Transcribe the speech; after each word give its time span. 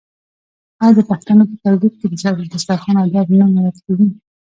آیا 0.81 0.93
د 0.97 0.99
پښتنو 1.09 1.43
په 1.49 1.55
کلتور 1.63 1.93
کې 1.99 2.07
د 2.43 2.45
دسترخان 2.53 2.95
اداب 3.03 3.27
نه 3.39 3.45
مراعات 3.51 3.77
کیږي؟ 3.85 4.07